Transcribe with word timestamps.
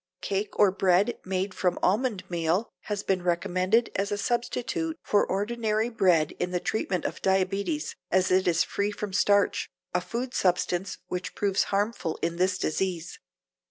Cake 0.21 0.57
or 0.57 0.71
bread 0.71 1.19
made 1.23 1.53
from 1.53 1.77
almond 1.83 2.27
meal 2.27 2.71
has 2.85 3.03
been 3.03 3.21
recommended 3.21 3.91
as 3.95 4.11
a 4.11 4.17
substitute 4.17 4.97
for 5.03 5.23
ordinary 5.27 5.89
bread 5.89 6.31
in 6.39 6.49
the 6.49 6.59
treatment 6.59 7.05
of 7.05 7.21
diabetes, 7.21 7.95
as 8.09 8.31
it 8.31 8.47
is 8.47 8.63
free 8.63 8.89
from 8.89 9.13
starch, 9.13 9.69
a 9.93 10.01
food 10.01 10.33
substance 10.33 10.97
which 11.05 11.35
proves 11.35 11.65
harmful 11.65 12.17
in 12.23 12.37
this 12.37 12.57
disease. 12.57 13.19